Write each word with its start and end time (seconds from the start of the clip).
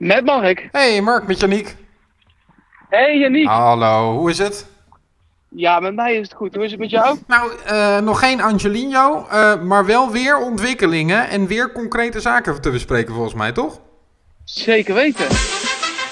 Met 0.00 0.24
Mark. 0.24 0.68
Hey 0.72 1.00
Mark, 1.00 1.26
met 1.26 1.40
Janiek. 1.40 1.76
Hey 2.88 3.18
Janiek. 3.18 3.46
Hallo, 3.46 4.18
hoe 4.18 4.30
is 4.30 4.38
het? 4.38 4.66
Ja, 5.48 5.80
met 5.80 5.94
mij 5.94 6.14
is 6.14 6.28
het 6.28 6.36
goed. 6.36 6.54
Hoe 6.54 6.64
is 6.64 6.70
het 6.70 6.80
met 6.80 6.90
jou? 6.90 7.18
Nou, 7.26 7.52
uh, 7.70 7.98
nog 7.98 8.18
geen 8.18 8.40
Angelino, 8.40 9.26
uh, 9.32 9.62
maar 9.62 9.86
wel 9.86 10.10
weer 10.10 10.38
ontwikkelingen 10.38 11.28
en 11.28 11.46
weer 11.46 11.72
concrete 11.72 12.20
zaken 12.20 12.60
te 12.60 12.70
bespreken 12.70 13.14
volgens 13.14 13.34
mij, 13.34 13.52
toch? 13.52 13.80
Zeker 14.44 14.94
weten. 14.94 15.26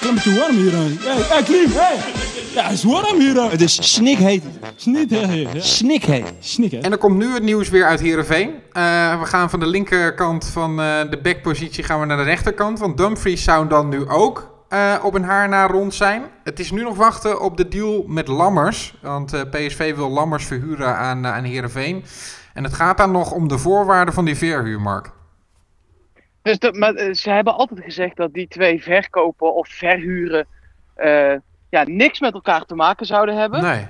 Een 0.01 0.13
beetje 0.13 0.39
warm 0.39 0.55
hier. 0.55 0.71
Hey, 0.71 1.21
hey 1.21 1.43
Klim, 1.43 1.69
hey! 1.71 2.18
Ja, 2.53 2.63
het 2.63 2.71
is 2.71 2.83
warm 2.83 3.19
hier. 3.19 3.51
Het 3.51 3.61
is 3.61 3.93
snikheet. 3.93 4.43
Snikheet. 4.75 5.53
Ja. 5.53 5.61
Snikheet. 5.61 6.33
Snikheet. 6.39 6.83
En 6.83 6.91
er 6.91 6.97
komt 6.97 7.17
nu 7.17 7.33
het 7.33 7.43
nieuws 7.43 7.69
weer 7.69 7.85
uit 7.85 7.99
Heerenveen. 7.99 8.49
Uh, 8.49 9.19
we 9.19 9.25
gaan 9.25 9.49
van 9.49 9.59
de 9.59 9.67
linkerkant 9.67 10.45
van 10.45 10.79
uh, 10.79 10.99
de 11.09 11.19
backpositie 11.21 11.83
gaan 11.83 11.99
we 11.99 12.05
naar 12.05 12.17
de 12.17 12.23
rechterkant. 12.23 12.79
Want 12.79 12.97
Dumfries 12.97 13.43
zou 13.43 13.67
dan 13.67 13.89
nu 13.89 14.09
ook 14.09 14.63
uh, 14.69 14.95
op 15.03 15.13
een 15.13 15.23
haar 15.23 15.49
na 15.49 15.67
rond 15.67 15.93
zijn. 15.93 16.23
Het 16.43 16.59
is 16.59 16.71
nu 16.71 16.83
nog 16.83 16.95
wachten 16.95 17.41
op 17.41 17.57
de 17.57 17.67
deal 17.67 18.03
met 18.07 18.27
Lammers. 18.27 18.97
Want 19.01 19.33
uh, 19.33 19.41
PSV 19.41 19.95
wil 19.95 20.09
Lammers 20.09 20.45
verhuren 20.45 20.95
aan, 20.95 21.25
uh, 21.25 21.33
aan 21.33 21.43
Heerenveen. 21.43 22.03
En 22.53 22.63
het 22.63 22.73
gaat 22.73 22.97
dan 22.97 23.11
nog 23.11 23.31
om 23.31 23.47
de 23.47 23.57
voorwaarden 23.57 24.13
van 24.13 24.25
die 24.25 24.35
verhuur, 24.35 24.81
Mark. 24.81 25.11
Dus 26.41 26.59
dat, 26.59 26.75
maar, 26.75 27.13
ze 27.13 27.29
hebben 27.29 27.53
altijd 27.55 27.79
gezegd 27.83 28.15
dat 28.15 28.33
die 28.33 28.47
twee 28.47 28.83
verkopen 28.83 29.55
of 29.55 29.67
verhuren 29.67 30.47
ja, 31.69 31.83
niks 31.87 32.19
met 32.19 32.33
elkaar 32.33 32.65
te 32.65 32.75
maken 32.75 33.05
zouden 33.05 33.37
hebben. 33.37 33.61
Nee. 33.61 33.87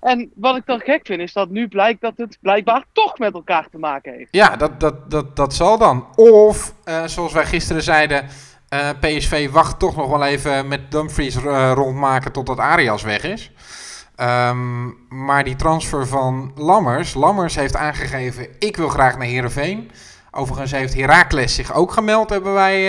En 0.00 0.30
wat 0.34 0.56
ik 0.56 0.66
dan 0.66 0.80
gek 0.80 1.06
vind, 1.06 1.20
is 1.20 1.32
dat 1.32 1.48
nu 1.48 1.68
blijkt 1.68 2.00
dat 2.00 2.12
het 2.16 2.38
blijkbaar 2.40 2.84
toch 2.92 3.18
met 3.18 3.34
elkaar 3.34 3.68
te 3.70 3.78
maken 3.78 4.12
heeft. 4.12 4.28
Ja, 4.30 4.56
dat, 4.56 4.80
dat, 4.80 5.10
dat, 5.10 5.36
dat 5.36 5.54
zal 5.54 5.78
dan. 5.78 6.06
Of, 6.14 6.74
zoals 7.06 7.32
wij 7.32 7.46
gisteren 7.46 7.82
zeiden, 7.82 8.28
uh, 8.74 8.88
PSV 9.00 9.50
wacht 9.50 9.78
toch 9.78 9.96
nog 9.96 10.08
wel 10.08 10.24
even 10.24 10.68
met 10.68 10.90
Dumfries 10.90 11.36
uh, 11.36 11.72
rondmaken 11.74 12.32
totdat 12.32 12.58
Arias 12.58 13.02
weg 13.02 13.22
is. 13.22 13.52
Um, 14.20 14.96
maar 15.08 15.44
die 15.44 15.56
transfer 15.56 16.06
van 16.06 16.52
Lammers. 16.54 17.14
Lammers 17.14 17.54
heeft 17.54 17.76
aangegeven: 17.76 18.48
ik 18.58 18.76
wil 18.76 18.88
graag 18.88 19.16
naar 19.16 19.26
Herenveen. 19.26 19.90
Overigens 20.34 20.70
heeft 20.70 20.94
Heracles 20.94 21.54
zich 21.54 21.74
ook 21.74 21.92
gemeld, 21.92 22.30
hebben 22.30 22.54
wij 22.54 22.82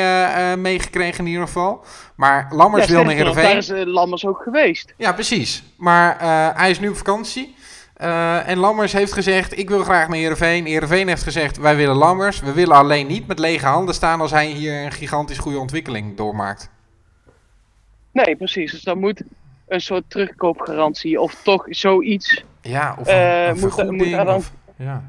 uh, 0.51 0.57
meegekregen 0.57 1.25
in 1.25 1.31
ieder 1.31 1.45
geval. 1.45 1.85
Maar 2.15 2.47
Lammers 2.49 2.85
ja, 2.85 2.91
wil 2.91 3.03
naar 3.03 3.13
Herenveen. 3.13 3.43
Daar 3.43 3.57
is 3.57 3.71
Lammers 3.85 4.25
ook 4.25 4.41
geweest. 4.41 4.93
Ja, 4.97 5.13
precies. 5.13 5.63
Maar 5.77 6.19
hij 6.57 6.69
is 6.69 6.79
nu 6.79 6.89
op 6.89 6.97
vakantie. 6.97 7.55
Uh, 8.01 8.49
en 8.49 8.57
Lammers 8.57 8.93
heeft 8.93 9.13
gezegd, 9.13 9.57
ik 9.57 9.69
wil 9.69 9.83
graag 9.83 10.07
naar 10.07 10.17
Heerenveen. 10.17 10.65
Heerenveen 10.65 11.07
heeft 11.07 11.23
gezegd, 11.23 11.57
wij 11.57 11.75
willen 11.75 11.95
Lammers. 11.95 12.39
We 12.39 12.53
willen 12.53 12.75
alleen 12.75 13.07
niet 13.07 13.27
met 13.27 13.39
lege 13.39 13.65
handen 13.65 13.95
staan 13.95 14.21
als 14.21 14.31
hij 14.31 14.45
hier 14.45 14.83
een 14.83 14.91
gigantisch 14.91 15.37
goede 15.37 15.59
ontwikkeling 15.59 16.17
doormaakt. 16.17 16.69
Nee, 18.11 18.35
precies. 18.35 18.71
Dus 18.71 18.81
dan 18.81 18.99
moet 18.99 19.23
een 19.67 19.81
soort 19.81 20.03
terugkoopgarantie 20.07 21.21
of 21.21 21.41
toch 21.43 21.65
zoiets... 21.65 22.43
Ja, 22.61 22.95
of 22.99 23.07
een, 23.07 23.15
uh, 23.15 23.47
een 23.47 23.57
vergoeding. 23.57 23.97
Moet, 23.97 24.07
moet 24.07 24.25
dan... 24.25 24.35
of, 24.35 24.51
ja. 24.77 25.03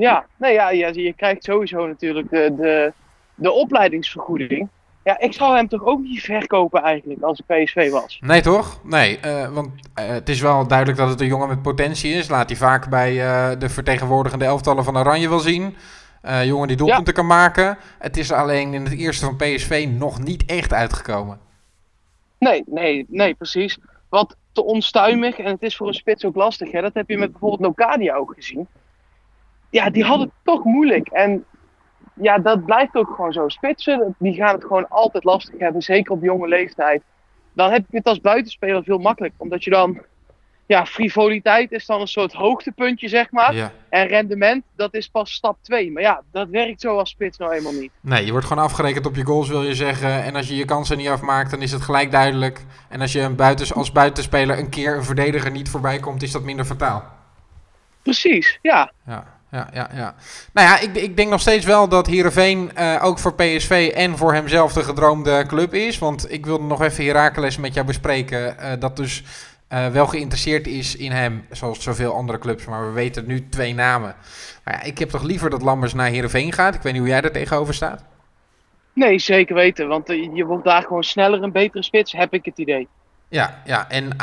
Ja, 0.00 0.26
nee, 0.36 0.52
ja, 0.52 0.70
ja, 0.70 0.88
je 0.92 1.12
krijgt 1.12 1.44
sowieso 1.44 1.86
natuurlijk 1.86 2.30
de, 2.30 2.54
de, 2.56 2.92
de 3.34 3.52
opleidingsvergoeding. 3.52 4.68
Ja, 5.04 5.18
ik 5.18 5.32
zou 5.32 5.56
hem 5.56 5.68
toch 5.68 5.84
ook 5.84 6.00
niet 6.00 6.20
verkopen 6.20 6.82
eigenlijk 6.82 7.22
als 7.22 7.42
ik 7.46 7.64
PSV 7.64 7.90
was. 7.90 8.18
Nee 8.20 8.40
toch? 8.40 8.80
Nee, 8.84 9.18
uh, 9.24 9.48
want 9.48 9.68
uh, 9.68 10.06
het 10.06 10.28
is 10.28 10.40
wel 10.40 10.66
duidelijk 10.66 10.98
dat 10.98 11.08
het 11.08 11.20
een 11.20 11.26
jongen 11.26 11.48
met 11.48 11.62
potentie 11.62 12.12
is. 12.12 12.28
Laat 12.28 12.48
hij 12.48 12.58
vaak 12.58 12.88
bij 12.88 13.12
uh, 13.12 13.58
de 13.58 13.68
vertegenwoordigende 13.68 14.44
elftallen 14.44 14.84
van 14.84 14.98
Oranje 14.98 15.28
wel 15.28 15.38
zien. 15.38 15.76
jongen 16.44 16.68
die 16.68 16.76
doelpunten 16.76 17.14
ja. 17.14 17.20
kan 17.20 17.26
maken. 17.26 17.78
Het 17.98 18.16
is 18.16 18.32
alleen 18.32 18.74
in 18.74 18.84
het 18.84 18.92
eerste 18.92 19.24
van 19.24 19.36
PSV 19.36 19.88
nog 19.98 20.22
niet 20.22 20.44
echt 20.44 20.72
uitgekomen. 20.72 21.38
Nee, 22.38 22.62
nee, 22.66 23.06
nee, 23.08 23.34
precies. 23.34 23.78
Wat 24.08 24.36
te 24.52 24.64
onstuimig 24.64 25.38
en 25.38 25.50
het 25.50 25.62
is 25.62 25.76
voor 25.76 25.86
een 25.86 25.94
spits 25.94 26.24
ook 26.24 26.36
lastig. 26.36 26.72
Hè? 26.72 26.80
Dat 26.80 26.94
heb 26.94 27.08
je 27.08 27.18
met 27.18 27.30
bijvoorbeeld 27.30 27.60
Locadia 27.60 28.14
ook 28.14 28.32
gezien. 28.34 28.68
Ja, 29.70 29.90
die 29.90 30.04
hadden 30.04 30.26
het 30.26 30.36
toch 30.44 30.64
moeilijk. 30.64 31.08
En 31.08 31.44
ja, 32.14 32.38
dat 32.38 32.64
blijft 32.64 32.94
ook 32.94 33.14
gewoon 33.14 33.32
zo. 33.32 33.48
Spitsen, 33.48 34.14
die 34.18 34.34
gaan 34.34 34.54
het 34.54 34.64
gewoon 34.64 34.88
altijd 34.88 35.24
lastig 35.24 35.58
hebben, 35.58 35.82
zeker 35.82 36.12
op 36.12 36.22
jonge 36.22 36.48
leeftijd. 36.48 37.02
Dan 37.52 37.70
heb 37.70 37.84
je 37.90 37.96
het 37.96 38.06
als 38.06 38.20
buitenspeler 38.20 38.84
veel 38.84 38.98
makkelijker, 38.98 39.40
omdat 39.40 39.64
je 39.64 39.70
dan, 39.70 39.98
ja, 40.66 40.86
frivoliteit 40.86 41.72
is 41.72 41.86
dan 41.86 42.00
een 42.00 42.06
soort 42.06 42.32
hoogtepuntje, 42.32 43.08
zeg 43.08 43.30
maar. 43.30 43.54
Ja. 43.54 43.72
En 43.88 44.06
rendement, 44.06 44.64
dat 44.76 44.94
is 44.94 45.08
pas 45.08 45.32
stap 45.32 45.56
2. 45.60 45.92
Maar 45.92 46.02
ja, 46.02 46.22
dat 46.32 46.48
werkt 46.48 46.80
zo 46.80 46.96
als 46.96 47.10
spits 47.10 47.38
nou 47.38 47.52
eenmaal 47.52 47.72
niet. 47.72 47.92
Nee, 48.00 48.24
je 48.24 48.30
wordt 48.30 48.46
gewoon 48.46 48.64
afgerekend 48.64 49.06
op 49.06 49.16
je 49.16 49.24
goals, 49.24 49.48
wil 49.48 49.62
je 49.62 49.74
zeggen. 49.74 50.22
En 50.22 50.36
als 50.36 50.48
je 50.48 50.56
je 50.56 50.64
kansen 50.64 50.96
niet 50.96 51.08
afmaakt, 51.08 51.50
dan 51.50 51.62
is 51.62 51.72
het 51.72 51.82
gelijk 51.82 52.10
duidelijk. 52.10 52.64
En 52.88 53.00
als 53.00 53.12
je 53.12 53.20
een 53.20 53.36
buitens, 53.36 53.74
als 53.74 53.92
buitenspeler 53.92 54.58
een 54.58 54.70
keer 54.70 54.96
een 54.96 55.04
verdediger 55.04 55.50
niet 55.50 55.68
voorbij 55.68 55.98
komt, 55.98 56.22
is 56.22 56.32
dat 56.32 56.42
minder 56.42 56.64
fataal. 56.64 57.04
Precies, 58.02 58.58
ja. 58.62 58.92
Ja 59.06 59.38
ja, 59.50 59.68
ja, 59.72 59.88
ja. 59.94 60.14
Nou 60.52 60.68
ja, 60.68 60.80
ik, 60.80 60.94
ik 60.94 61.16
denk 61.16 61.30
nog 61.30 61.40
steeds 61.40 61.64
wel 61.64 61.88
dat 61.88 62.06
Heerenveen 62.06 62.70
uh, 62.78 63.04
ook 63.04 63.18
voor 63.18 63.34
PSV 63.34 63.92
en 63.94 64.16
voor 64.16 64.34
hemzelf 64.34 64.72
de 64.72 64.82
gedroomde 64.82 65.44
club 65.46 65.74
is. 65.74 65.98
Want 65.98 66.32
ik 66.32 66.46
wilde 66.46 66.64
nog 66.64 66.82
even 66.82 67.04
Heracles 67.04 67.56
met 67.56 67.74
jou 67.74 67.86
bespreken. 67.86 68.56
Uh, 68.60 68.72
dat 68.78 68.96
dus 68.96 69.22
uh, 69.72 69.86
wel 69.86 70.06
geïnteresseerd 70.06 70.66
is 70.66 70.96
in 70.96 71.12
hem, 71.12 71.46
zoals 71.50 71.82
zoveel 71.82 72.14
andere 72.14 72.38
clubs. 72.38 72.64
Maar 72.64 72.86
we 72.86 72.92
weten 72.92 73.26
nu 73.26 73.48
twee 73.48 73.74
namen. 73.74 74.14
Maar 74.64 74.74
ja, 74.74 74.82
ik 74.82 74.98
heb 74.98 75.10
toch 75.10 75.22
liever 75.22 75.50
dat 75.50 75.62
Lammers 75.62 75.94
naar 75.94 76.08
Heerenveen 76.08 76.52
gaat. 76.52 76.74
Ik 76.74 76.82
weet 76.82 76.92
niet 76.92 77.02
hoe 77.02 77.10
jij 77.10 77.20
er 77.20 77.32
tegenover 77.32 77.74
staat. 77.74 78.04
Nee, 78.92 79.18
zeker 79.18 79.54
weten. 79.54 79.88
Want 79.88 80.08
je 80.08 80.44
wordt 80.44 80.64
daar 80.64 80.82
gewoon 80.82 81.04
sneller 81.04 81.42
een 81.42 81.52
betere 81.52 81.82
spits, 81.82 82.12
heb 82.12 82.32
ik 82.32 82.44
het 82.44 82.58
idee. 82.58 82.88
Ja, 83.28 83.62
ja, 83.64 83.88
en 83.88 84.16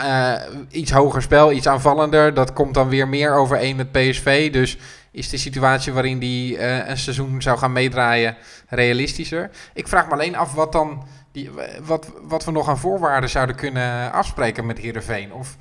iets 0.72 0.92
hoger 0.92 1.22
spel, 1.22 1.52
iets 1.52 1.68
aanvallender. 1.68 2.34
Dat 2.34 2.54
komt 2.54 2.74
dan 2.74 2.90
weer 2.90 3.08
meer 3.08 3.36
overeen 3.36 3.76
met 3.76 3.92
PSV. 3.92 4.52
Dus 4.52 4.78
is 5.17 5.29
de 5.29 5.38
situatie 5.38 5.94
waarin 5.94 6.19
die 6.19 6.57
uh, 6.57 6.88
een 6.88 6.97
seizoen 6.97 7.41
zou 7.41 7.57
gaan 7.57 7.72
meedraaien 7.72 8.35
realistischer. 8.67 9.50
Ik 9.73 9.88
vraag 9.88 10.05
me 10.05 10.11
alleen 10.11 10.35
af 10.35 10.53
wat 10.53 10.72
dan 10.72 11.03
die, 11.31 11.50
wat, 11.81 12.11
wat 12.22 12.45
we 12.45 12.51
nog 12.51 12.69
aan 12.69 12.78
voorwaarden 12.78 13.29
zouden 13.29 13.55
kunnen 13.55 14.11
afspreken 14.11 14.66
met 14.66 14.78
Heerenveen. 14.78 15.33
Of, 15.33 15.55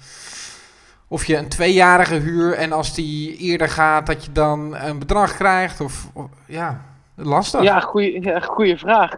of 1.08 1.24
je 1.24 1.36
een 1.36 1.48
tweejarige 1.48 2.14
huur 2.14 2.54
en 2.54 2.72
als 2.72 2.94
die 2.94 3.36
eerder 3.36 3.68
gaat 3.68 4.06
dat 4.06 4.24
je 4.24 4.32
dan 4.32 4.76
een 4.76 4.98
bedrag 4.98 5.34
krijgt. 5.34 5.80
Of, 5.80 6.08
of 6.12 6.30
ja, 6.46 6.84
lastig. 7.14 7.62
Ja, 7.62 7.80
goede 7.80 8.20
ja, 8.20 8.40
goeie 8.40 8.76
vraag. 8.76 9.16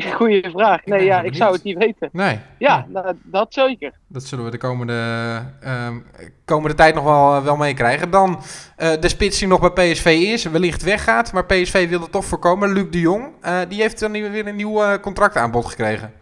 Goeie 0.16 0.50
vraag. 0.50 0.84
Nee, 0.84 1.04
ja, 1.04 1.20
ik 1.22 1.34
zou 1.34 1.52
het 1.52 1.62
niet 1.62 1.78
weten. 1.78 2.08
Nee. 2.12 2.38
Ja, 2.58 2.76
nee. 2.76 3.02
Nou, 3.02 3.16
dat 3.22 3.54
zeker. 3.54 3.92
Dat 4.06 4.22
zullen 4.22 4.44
we 4.44 4.50
de 4.50 4.58
komende, 4.58 5.42
uh, 5.64 5.88
komende 6.44 6.76
tijd 6.76 6.94
nog 6.94 7.04
wel, 7.04 7.42
wel 7.42 7.56
meekrijgen. 7.56 8.10
Dan 8.10 8.30
uh, 8.30 8.92
de 9.00 9.08
spits 9.08 9.38
die 9.38 9.48
nog 9.48 9.72
bij 9.72 9.92
PSV 9.92 10.06
is, 10.06 10.44
wellicht 10.44 10.82
weggaat. 10.82 11.32
Maar 11.32 11.46
PSV 11.46 11.88
wil 11.88 12.00
het 12.00 12.12
toch 12.12 12.24
voorkomen. 12.24 12.72
Luc 12.72 12.90
de 12.90 13.00
Jong, 13.00 13.32
uh, 13.44 13.58
die 13.68 13.80
heeft 13.80 14.00
dan 14.00 14.12
weer 14.12 14.46
een 14.46 14.56
nieuw 14.56 14.98
contractaanbod 14.98 15.66
gekregen. 15.66 16.12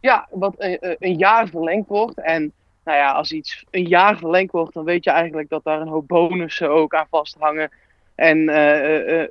Ja, 0.00 0.26
wat 0.30 0.54
een 0.98 1.16
jaar 1.16 1.48
verlengd 1.48 1.88
wordt. 1.88 2.20
En 2.20 2.52
nou 2.84 2.98
ja, 2.98 3.12
als 3.12 3.32
iets 3.32 3.64
een 3.70 3.86
jaar 3.86 4.16
verlengd 4.16 4.52
wordt, 4.52 4.74
dan 4.74 4.84
weet 4.84 5.04
je 5.04 5.10
eigenlijk 5.10 5.48
dat 5.48 5.64
daar 5.64 5.80
een 5.80 5.88
hoop 5.88 6.08
bonussen 6.08 6.70
ook 6.70 6.94
aan 6.94 7.06
vasthangen. 7.10 7.70
En 8.14 8.48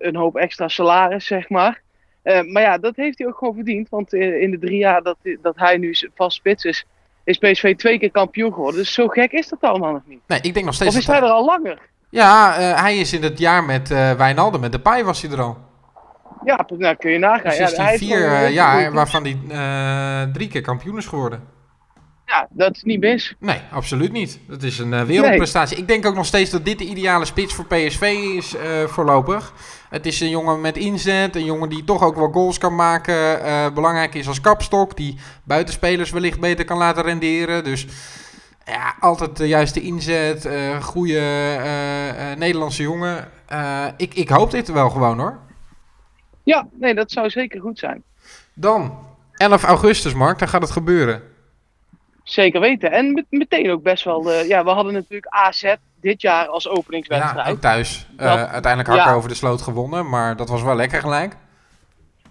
een 0.07 0.15
hoop 0.15 0.35
extra 0.35 0.67
salaris, 0.67 1.25
zeg 1.25 1.49
maar. 1.49 1.81
Uh, 2.29 2.41
maar 2.41 2.61
ja, 2.61 2.77
dat 2.77 2.95
heeft 2.95 3.17
hij 3.17 3.27
ook 3.27 3.37
gewoon 3.37 3.53
verdiend. 3.53 3.89
Want 3.89 4.13
in, 4.13 4.41
in 4.41 4.51
de 4.51 4.59
drie 4.59 4.77
jaar 4.77 5.01
dat, 5.01 5.17
dat 5.41 5.55
hij 5.57 5.77
nu 5.77 5.95
vast 6.15 6.37
spits 6.37 6.63
is, 6.63 6.85
is 7.23 7.37
PSV 7.37 7.75
twee 7.75 7.99
keer 7.99 8.11
kampioen 8.11 8.53
geworden. 8.53 8.79
Dus 8.79 8.93
zo 8.93 9.07
gek 9.07 9.31
is 9.31 9.47
dat 9.47 9.61
allemaal 9.61 9.91
nog 9.91 10.01
niet. 10.05 10.19
Nee, 10.27 10.39
ik 10.41 10.53
denk 10.53 10.65
nog 10.65 10.75
steeds... 10.75 10.95
Of 10.95 11.01
is 11.01 11.07
hij 11.07 11.17
er 11.17 11.23
al 11.23 11.45
langer? 11.45 11.79
Ja, 12.09 12.59
uh, 12.59 12.81
hij 12.81 12.97
is 12.97 13.13
in 13.13 13.23
het 13.23 13.39
jaar 13.39 13.63
met 13.63 13.89
Wijnaldum, 13.89 14.61
met 14.61 14.71
de 14.71 14.79
Pai 14.79 15.03
was 15.03 15.21
hij 15.21 15.31
er 15.31 15.41
al. 15.41 15.57
Ja, 16.45 16.65
nou 16.77 16.95
kun 16.95 17.11
je 17.11 17.17
nagaan. 17.17 17.43
Dus 17.43 17.59
is 17.59 17.71
ja, 17.71 17.83
hij 17.83 17.97
vier 17.97 18.49
jaar 18.49 18.91
waarvan 18.91 19.23
hij 19.23 19.37
drie 20.33 20.47
keer 20.47 20.61
kampioen 20.61 20.97
is 20.97 21.05
geworden. 21.05 21.43
Ja, 22.29 22.47
dat 22.49 22.75
is 22.75 22.83
niet 22.83 22.99
mis. 22.99 23.35
Nee, 23.39 23.61
absoluut 23.71 24.11
niet. 24.11 24.39
Dat 24.47 24.63
is 24.63 24.79
een 24.79 24.91
uh, 24.91 25.01
wereldprestatie. 25.01 25.75
Nee. 25.75 25.81
Ik 25.81 25.87
denk 25.91 26.05
ook 26.05 26.15
nog 26.15 26.25
steeds 26.25 26.49
dat 26.49 26.65
dit 26.65 26.77
de 26.77 26.85
ideale 26.85 27.25
spits 27.25 27.53
voor 27.53 27.65
PSV 27.65 28.01
is 28.35 28.55
uh, 28.55 28.61
voorlopig. 28.85 29.53
Het 29.89 30.05
is 30.05 30.19
een 30.19 30.29
jongen 30.29 30.61
met 30.61 30.77
inzet, 30.77 31.35
een 31.35 31.45
jongen 31.45 31.69
die 31.69 31.83
toch 31.83 32.03
ook 32.03 32.15
wel 32.15 32.31
goals 32.31 32.57
kan 32.57 32.75
maken. 32.75 33.45
Uh, 33.45 33.73
belangrijk 33.73 34.15
is 34.15 34.27
als 34.27 34.41
kapstok, 34.41 34.97
die 34.97 35.17
buitenspelers 35.43 36.11
wellicht 36.11 36.39
beter 36.39 36.65
kan 36.65 36.77
laten 36.77 37.03
renderen. 37.03 37.63
Dus 37.63 37.85
ja, 38.65 38.95
altijd 38.99 39.37
de 39.37 39.47
juiste 39.47 39.81
inzet, 39.81 40.49
goede 40.81 41.21
Nederlandse 42.37 42.83
jongen. 42.83 43.27
ik, 43.97 44.13
ik 44.13 44.29
hoop 44.29 44.51
dit 44.51 44.71
wel 44.71 44.89
gewoon 44.89 45.19
hoor. 45.19 45.39
Ja, 46.43 46.67
nee, 46.79 46.93
dat 46.93 47.11
zou 47.11 47.29
zeker 47.29 47.61
goed 47.61 47.79
zijn. 47.79 48.03
Dan, 48.53 48.97
11 49.33 49.63
augustus 49.63 50.13
Mark, 50.13 50.39
dan 50.39 50.47
gaat 50.47 50.61
het 50.61 50.71
gebeuren. 50.71 51.28
Zeker 52.29 52.59
weten. 52.59 52.91
En 52.91 53.13
met, 53.13 53.25
meteen 53.29 53.69
ook 53.71 53.83
best 53.83 54.03
wel. 54.03 54.31
Uh, 54.31 54.47
ja, 54.47 54.63
we 54.63 54.69
hadden 54.69 54.93
natuurlijk 54.93 55.27
AZ 55.29 55.73
dit 56.01 56.21
jaar 56.21 56.47
als 56.47 56.67
openingswedstrijd. 56.67 57.45
Ja, 57.45 57.51
ook 57.51 57.61
thuis. 57.61 58.07
Dat, 58.11 58.25
uh, 58.25 58.51
uiteindelijk 58.51 58.87
hakken 58.93 59.11
ja. 59.11 59.17
over 59.17 59.29
de 59.29 59.35
sloot 59.35 59.61
gewonnen, 59.61 60.09
maar 60.09 60.35
dat 60.35 60.49
was 60.49 60.61
wel 60.63 60.75
lekker 60.75 60.99
gelijk. 61.01 61.35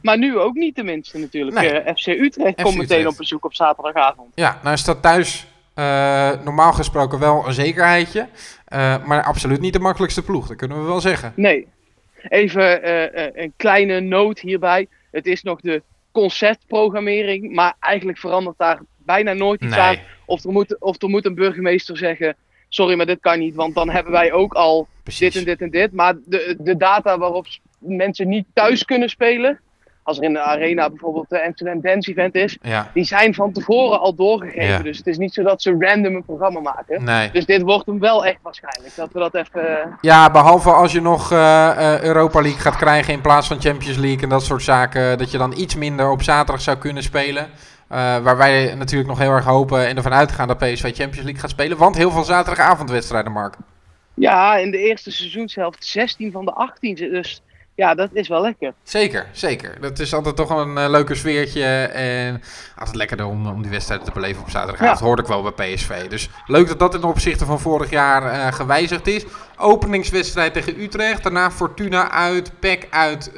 Maar 0.03 0.19
nu 0.19 0.39
ook 0.39 0.55
niet 0.55 0.75
tenminste 0.75 1.19
natuurlijk. 1.19 1.57
Nee. 1.57 1.71
Eh, 1.81 1.95
FC 1.95 2.07
Utrecht 2.07 2.55
FC 2.59 2.63
komt 2.63 2.77
meteen 2.77 2.97
Utrecht. 2.97 3.07
op 3.07 3.17
bezoek 3.17 3.45
op 3.45 3.55
zaterdagavond. 3.55 4.33
Ja, 4.35 4.59
nou 4.63 4.75
is 4.75 4.85
dat 4.85 5.03
thuis 5.03 5.47
eh, 5.75 6.31
normaal 6.45 6.73
gesproken 6.73 7.19
wel 7.19 7.47
een 7.47 7.53
zekerheidje. 7.53 8.29
eh, 8.65 9.05
maar 9.05 9.23
absoluut 9.23 9.61
niet 9.61 9.73
de 9.73 9.79
makkelijkste 9.79 10.23
ploeg, 10.23 10.47
dat 10.47 10.57
kunnen 10.57 10.81
we 10.81 10.85
wel 10.85 11.01
zeggen. 11.01 11.33
Nee. 11.37 11.69
Even 12.29 12.83
eh, 12.83 13.27
eh, 13.27 13.31
een 13.35 13.53
kleine 13.57 14.01
noot 14.01 14.39
hierbij. 14.39 14.89
Het 15.11 15.27
is 15.27 15.43
nog 15.43 15.61
de 15.61 15.83
conceptprogrammering, 16.13 17.55
maar 17.55 17.75
eigenlijk 17.81 18.19
verandert 18.19 18.59
daar 18.59 18.81
bijna 19.09 19.33
nooit 19.33 19.63
iets 19.63 19.77
aan. 19.77 19.97
Of 20.27 20.45
er, 20.45 20.53
moet, 20.53 20.81
of 20.81 21.03
er 21.03 21.09
moet 21.09 21.25
een 21.27 21.35
burgemeester 21.35 21.97
zeggen: 21.97 22.37
Sorry, 22.69 22.97
maar 22.97 23.07
dit 23.07 23.21
kan 23.21 23.39
niet, 23.39 23.55
want 23.55 23.75
dan 23.75 23.91
hebben 23.91 24.13
wij 24.13 24.33
ook 24.33 24.53
al 24.55 24.89
dit 25.19 25.37
en 25.37 25.45
dit 25.45 25.61
en 25.61 25.71
dit. 25.71 25.93
Maar 25.93 26.15
de, 26.27 26.57
de 26.59 26.77
data 26.77 27.19
waarop 27.19 27.47
mensen 27.79 28.29
niet 28.29 28.45
thuis 28.53 28.85
kunnen 28.85 29.09
spelen, 29.09 29.61
als 30.03 30.19
er 30.19 30.25
in 30.25 30.33
de 30.33 30.41
arena 30.41 30.89
bijvoorbeeld 30.89 31.29
de 31.29 31.45
Amsterdam 31.47 31.81
Dance 31.81 32.11
Event 32.11 32.35
is, 32.35 32.59
Ja, 32.63 32.91
die 32.95 33.05
zijn 33.05 33.35
van 33.35 33.53
tevoren 33.53 34.01
al 34.01 34.15
doorgegeven. 34.15 34.65
Ja. 34.69 34.79
Dus 34.83 34.97
het 34.99 35.07
is 35.07 35.19
niet 35.19 35.35
zo 35.35 35.43
dat 35.43 35.63
ze 35.63 35.77
random 35.79 36.15
een 36.15 36.25
programma 36.25 36.61
maken. 36.61 37.05
nee. 37.05 37.31
Dus 37.31 37.47
dit 37.47 37.63
wordt 37.63 37.87
hem 37.87 37.99
wel 37.99 38.25
echt 38.27 38.39
waarschijnlijk. 38.43 38.95
Dat 38.97 39.13
we 39.13 39.19
dat 39.19 39.35
even. 39.35 39.79
eh, 39.81 39.87
Ja, 40.01 40.31
behalve 40.31 40.71
als 40.71 40.93
je 40.93 41.01
nog 41.01 41.33
eh, 41.33 41.95
eh, 41.95 42.03
Europa 42.03 42.41
League 42.41 42.61
gaat 42.61 42.77
krijgen 42.77 43.13
in 43.13 43.21
plaats 43.21 43.47
van 43.47 43.61
Champions 43.61 43.97
League 43.99 44.23
en 44.23 44.29
dat 44.29 44.43
soort 44.45 44.63
zaken. 44.63 45.19
Dat 45.19 45.31
je 45.31 45.39
dan 45.39 45.55
iets 45.57 45.75
minder 45.77 46.11
op 46.11 46.23
zaterdag 46.23 46.61
zou 46.61 46.77
kunnen 46.79 47.03
spelen. 47.03 47.47
Eh, 47.89 48.19
waar 48.19 48.37
wij 48.37 48.75
natuurlijk 48.75 49.09
nog 49.09 49.19
heel 49.19 49.31
erg 49.31 49.45
hopen 49.45 49.87
en 49.87 49.97
ervan 49.97 50.13
uitgaan 50.13 50.49
dat 50.49 50.59
PSV 50.59 50.83
Champions 50.83 51.17
League 51.17 51.39
gaat 51.39 51.51
spelen. 51.51 51.77
Want 51.77 51.97
heel 51.97 52.11
veel 52.11 52.25
zaterdagavondwedstrijden, 52.25 53.33
Mark. 53.33 53.55
Ja, 54.15 54.57
in 54.57 54.71
de 54.71 54.79
eerste 54.79 55.11
seizoenshelft 55.11 55.85
16 55.85 56.33
van 56.33 56.45
de 56.45 56.53
18. 56.53 56.95
Dus 56.95 57.43
ja, 57.75 57.95
dat 57.95 58.11
is 58.13 58.29
wel 58.29 58.41
lekker. 58.41 58.73
Zeker, 58.83 59.27
zeker. 59.33 59.81
Dat 59.81 59.99
is 59.99 60.15
altijd 60.15 60.37
toch 60.37 60.51
een 60.51 60.79
eh, 60.79 60.89
leuke 60.89 61.15
sfeertje. 61.15 61.65
En 61.93 62.43
altijd 62.77 62.97
lekkerder 62.97 63.27
om, 63.27 63.47
om 63.47 63.63
die 63.63 63.71
wedstrijden 63.71 64.07
te 64.07 64.13
beleven 64.13 64.43
op 64.43 64.51
zaterdagavond. 64.51 64.99
Ja. 64.99 65.05
Hoorde 65.05 65.23
ik 65.23 65.29
wel 65.29 65.53
bij 65.55 65.75
PSV. 65.75 66.09
Dus 66.09 66.29
leuk 66.47 66.69
dat 66.69 66.79
dat 66.79 66.91
ten 66.91 67.05
opzichte 67.05 67.45
van 67.45 67.61
vorig 67.61 67.91
jaar 67.91 68.23
eh, 68.23 68.53
gewijzigd 68.53 69.07
is. 69.07 69.25
Openingswedstrijd 69.57 70.53
tegen 70.53 70.81
Utrecht. 70.81 71.23
Daarna 71.23 71.51
Fortuna 71.51 72.11
uit, 72.11 72.53
PEC 72.59 72.87
uit, 72.91 73.33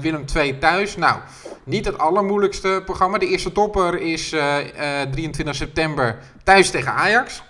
Willem 0.00 0.26
2 0.26 0.58
thuis. 0.58 0.96
Nou, 0.96 1.18
niet 1.66 1.84
het 1.84 1.98
allermoeilijkste 1.98 2.82
programma. 2.84 3.18
De 3.18 3.28
eerste 3.28 3.52
topper 3.52 4.00
is 4.00 4.32
eh, 4.32 5.02
eh, 5.02 5.10
23 5.10 5.54
september 5.54 6.18
thuis 6.44 6.70
tegen 6.70 6.92
Ajax. 6.92 7.42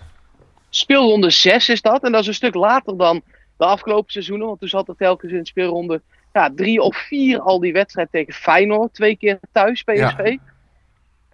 Speelronde 0.71 1.31
6 1.31 1.69
is 1.69 1.83
dat. 1.83 2.03
En 2.03 2.13
dat 2.13 2.21
is 2.21 2.27
een 2.27 2.35
stuk 2.35 2.55
later 2.55 2.97
dan 2.97 3.23
de 3.57 3.65
afgelopen 3.65 4.13
seizoenen. 4.13 4.47
Want 4.47 4.61
toen 4.61 4.69
zat 4.69 4.89
er 4.89 4.97
telkens 4.97 5.33
in 5.33 5.47
speelronde 5.47 6.03
ja, 6.33 6.51
3 6.55 6.81
of 6.81 6.97
4 6.97 7.41
al 7.41 7.61
die 7.61 7.73
wedstrijd 7.73 8.09
tegen 8.11 8.35
Feyenoord. 8.35 8.95
Twee 8.95 9.17
keer 9.17 9.39
thuis, 9.53 9.83
PSV. 9.83 10.37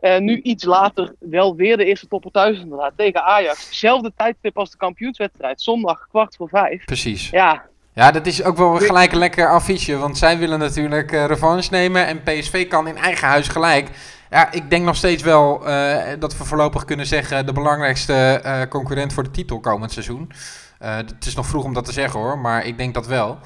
En 0.01 0.25
nu 0.25 0.41
iets 0.41 0.65
later 0.65 1.15
wel 1.19 1.57
weer 1.57 1.77
de 1.77 1.85
eerste 1.85 2.09
topper 2.09 2.31
thuis 2.31 2.59
inderdaad. 2.59 2.93
Tegen 2.97 3.23
Ajax. 3.23 3.65
Hetzelfde 3.65 4.13
tijdstip 4.17 4.59
als 4.59 4.71
de 4.71 4.77
kampioenswedstrijd. 4.77 5.61
Zondag 5.61 6.07
kwart 6.09 6.37
voor 6.37 6.49
vijf. 6.49 6.85
Precies. 6.85 7.31
Ja, 7.31 7.67
Ja, 7.95 8.11
dat 8.11 8.27
is 8.27 8.43
ook 8.43 8.57
wel 8.57 8.77
gelijk 8.77 9.13
een 9.13 9.19
lekker 9.19 9.49
affiche. 9.49 9.97
Want 9.97 10.19
zij 10.19 10.39
willen 10.39 10.59
natuurlijk 10.59 11.13
eh, 11.13 11.25
revanche 11.25 11.69
nemen. 11.71 12.07
En 12.07 12.23
PSV 12.23 12.69
kan 12.69 12.89
in 12.89 12.97
eigen 12.97 13.29
huis 13.29 13.49
gelijk. 13.49 13.89
Ja, 14.31 14.53
ik 14.53 14.71
denk 14.71 14.85
nog 14.85 14.97
steeds 14.97 15.23
wel 15.23 15.67
eh, 15.67 16.13
dat 16.19 16.39
we 16.39 16.45
voorlopig 16.45 16.85
kunnen 16.85 17.07
zeggen... 17.07 17.47
de 17.47 17.53
belangrijkste 17.53 18.13
eh, 18.13 18.61
concurrent 18.69 19.13
voor 19.13 19.23
de 19.23 19.31
titel 19.31 19.61
komend 19.61 19.93
seizoen. 19.93 20.31
Het 20.79 21.27
is 21.27 21.35
nog 21.35 21.47
vroeg 21.47 21.65
om 21.65 21.75
dat 21.75 21.85
te 21.85 21.93
zeggen 21.93 22.21
hoor, 22.21 22.39
maar 22.39 22.67
ik 22.67 22.79
denk 22.79 22.95
dat 22.95 23.07
wel. 23.07 23.39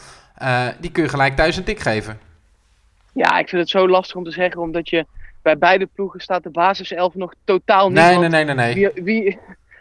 Die 0.80 0.90
kun 0.90 1.02
je 1.02 1.08
gelijk 1.08 1.36
thuis 1.36 1.56
een 1.56 1.64
tik 1.64 1.80
geven. 1.80 2.18
ja, 3.12 3.38
ik 3.38 3.48
vind 3.48 3.62
het 3.62 3.70
zo 3.70 3.88
lastig 3.88 4.16
om 4.16 4.24
te 4.24 4.30
zeggen. 4.30 4.60
Omdat 4.60 4.88
je 4.88 5.06
bij 5.42 5.58
beide 5.58 5.88
ploegen 5.94 6.20
staat 6.20 6.42
de 6.42 6.50
basiself 6.50 7.14
nog 7.14 7.32
totaal 7.44 7.88
niet. 7.88 7.98
Nee, 7.98 8.18
nee, 8.18 8.28
nee, 8.28 8.44
nee. 8.44 8.54
nee. 8.54 8.74
Wie, 8.74 9.04
wie, 9.04 9.38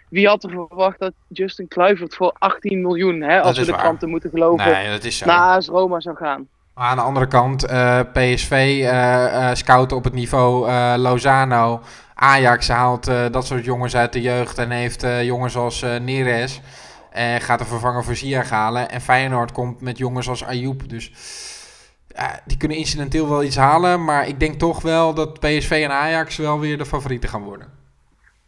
wie 0.10 0.28
had 0.28 0.44
er 0.44 0.50
verwacht 0.50 1.00
dat 1.00 1.14
Justin 1.28 1.68
Kluivert 1.68 2.16
voor 2.16 2.36
18 2.40 2.82
miljoen, 2.82 3.22
hè, 3.22 3.42
als 3.42 3.58
we 3.58 3.66
de 3.66 3.72
waar. 3.72 3.82
kranten 3.82 4.10
moeten 4.10 4.30
geloven, 4.30 4.72
Nee, 4.72 4.90
dat 4.90 5.04
is 5.04 5.18
zo. 5.18 5.26
naar 5.26 5.40
AS 5.40 5.68
Roma 5.68 6.00
zou 6.00 6.16
gaan? 6.16 6.48
Maar 6.74 6.86
aan 6.88 6.96
de 6.96 7.02
andere 7.04 7.28
kant, 7.28 7.66
eh, 7.66 8.00
PSV 8.14 8.52
eh 8.52 9.50
eh, 9.50 9.56
scout 9.56 9.92
op 9.92 10.04
het 10.04 10.14
niveau 10.14 10.70
Lozano. 10.98 11.82
Ajax 12.14 12.68
haalt 12.68 13.06
dat 13.32 13.46
soort 13.46 13.66
jongens 13.66 13.96
uit 13.96 14.14
de 14.14 14.22
jeugd 14.22 14.58
en 14.58 14.70
heeft 14.72 15.06
jongens 15.22 15.56
als 15.56 15.82
Neres. 15.82 16.62
En 17.12 17.42
gaat 17.42 17.60
een 17.60 17.66
vervanger 17.66 18.04
voor 18.04 18.16
Ziyech 18.16 18.50
halen. 18.50 18.90
En 18.90 19.02
Feyenoord 19.02 19.52
komt 19.52 19.82
met 19.82 19.98
jongens 19.98 20.30
als 20.30 20.46
Ayoub. 20.46 20.90
Dus 20.90 21.12
die 22.46 22.58
kunnen 22.58 22.78
incidenteel 22.78 23.30
wel 23.30 23.44
iets 23.44 23.56
halen. 23.56 24.04
Maar 24.04 24.28
ik 24.28 24.40
denk 24.40 24.60
toch 24.60 24.82
wel 24.82 25.14
dat 25.14 25.40
PSV 25.40 25.82
en 25.84 25.92
Ajax 25.92 26.38
wel 26.38 26.60
weer 26.60 26.78
de 26.78 26.86
favorieten 26.86 27.30
gaan 27.30 27.44
worden. 27.44 27.68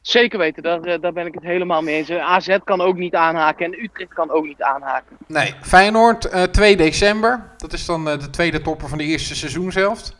Zeker 0.07 0.39
weten, 0.39 0.63
daar, 0.63 0.81
eh, 0.81 1.01
daar 1.01 1.13
ben 1.13 1.25
ik 1.25 1.33
het 1.33 1.43
helemaal 1.43 1.81
mee 1.81 1.95
eens. 1.95 2.11
AZ 2.11 2.57
kan 2.63 2.81
ook 2.81 2.95
niet 2.97 3.15
aanhaken 3.15 3.65
en 3.65 3.83
Utrecht 3.83 4.13
kan 4.13 4.31
ook 4.31 4.45
niet 4.45 4.61
aanhaken. 4.61 5.17
Nee, 5.27 5.53
Feyenoord 5.61 6.25
eh 6.25 6.43
2 6.43 6.77
december. 6.77 7.53
Dat 7.57 7.73
is 7.73 7.85
dan 7.85 8.09
eh, 8.09 8.19
de 8.19 8.29
tweede 8.29 8.61
topper 8.61 8.87
van 8.89 8.97
de 8.97 9.03
eerste 9.03 9.35
seizoenshelft. 9.35 10.15